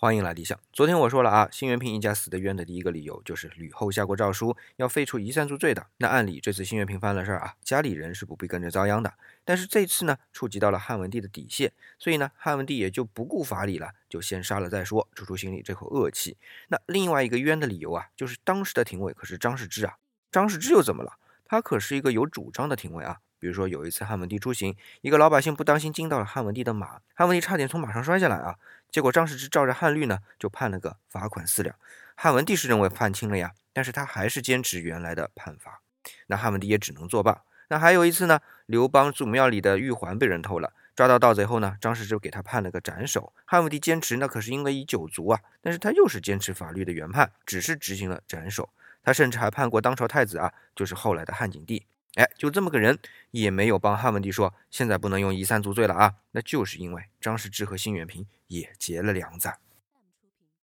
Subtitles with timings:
[0.00, 0.56] 欢迎来理想。
[0.72, 5.88] 昨天我说了啊，辛元平一家死得冤的第一个理由就是吕后下过诏书要废除遗散族罪的。
[5.96, 9.12] 那按理这次辛元平犯了事儿啊，家里人是不必跟着遭殃的。
[9.44, 16.36] 但是这次呢，触及到了汉文帝的底线，所以呢，汉文帝也就不顾法理了，就先杀了再说，出出心里这口恶气。
[16.68, 19.96] 那另外一个冤的理由啊，就是当时的廷尉可是张世之啊，
[20.30, 21.14] 张世之又怎么了？
[21.44, 23.18] 他可是一个有主张的廷尉啊。
[23.38, 28.56] 比如说有一次汉文帝出行，一个老百姓不当心惊到了汉文帝的马，汉文帝差点从马上摔下来啊。
[28.90, 31.76] 结果张世之照着汉律呢，就判了个罚款四两。
[32.14, 35.80] 汉文帝是认为判轻了呀，但是他还是坚持原来的判罚。
[36.26, 37.42] 那汉文帝也只能作罢。
[37.68, 43.32] 那还有一次呢，刘邦祖庙里的玉环被人偷了，抓到盗贼后呢，张世之给他判了个斩首。
[43.44, 48.70] 汉文帝坚持那可是因为已九族啊，但是他又是坚持法律的原判，只是执行了斩首。
[49.02, 51.86] 他甚至还判过当朝太子啊，就是后来的汉景帝。
[52.18, 52.98] 哎，就这么个人，
[53.30, 59.48] 也没有帮汉文帝说现在不能用夷三族罪了啊，那就是因为张世之和辛远平也结了梁子。